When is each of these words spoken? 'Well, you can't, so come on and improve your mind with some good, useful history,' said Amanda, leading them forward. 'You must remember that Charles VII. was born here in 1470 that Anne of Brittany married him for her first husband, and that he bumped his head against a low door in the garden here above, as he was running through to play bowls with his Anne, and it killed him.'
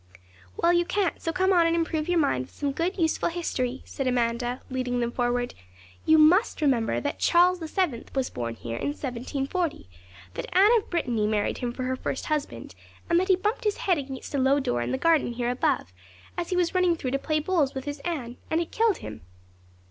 'Well, 0.57 0.73
you 0.73 0.83
can't, 0.83 1.21
so 1.21 1.31
come 1.31 1.53
on 1.53 1.67
and 1.67 1.75
improve 1.75 2.09
your 2.09 2.17
mind 2.17 2.45
with 2.45 2.55
some 2.55 2.71
good, 2.71 2.97
useful 2.97 3.29
history,' 3.29 3.83
said 3.85 4.07
Amanda, 4.07 4.61
leading 4.71 4.99
them 4.99 5.11
forward. 5.11 5.53
'You 6.07 6.17
must 6.17 6.59
remember 6.59 6.99
that 6.99 7.19
Charles 7.19 7.59
VII. 7.59 8.05
was 8.15 8.31
born 8.31 8.55
here 8.55 8.77
in 8.77 8.87
1470 8.93 9.87
that 10.33 10.47
Anne 10.57 10.71
of 10.79 10.89
Brittany 10.89 11.27
married 11.27 11.59
him 11.59 11.71
for 11.71 11.83
her 11.83 11.95
first 11.95 12.25
husband, 12.25 12.73
and 13.11 13.19
that 13.19 13.27
he 13.27 13.35
bumped 13.35 13.63
his 13.63 13.77
head 13.77 13.99
against 13.99 14.33
a 14.33 14.39
low 14.39 14.59
door 14.59 14.81
in 14.81 14.91
the 14.91 14.97
garden 14.97 15.33
here 15.33 15.51
above, 15.51 15.93
as 16.35 16.49
he 16.49 16.55
was 16.55 16.73
running 16.73 16.95
through 16.95 17.11
to 17.11 17.19
play 17.19 17.39
bowls 17.39 17.75
with 17.75 17.85
his 17.85 17.99
Anne, 17.99 18.37
and 18.49 18.59
it 18.59 18.71
killed 18.71 18.97
him.' 19.05 19.21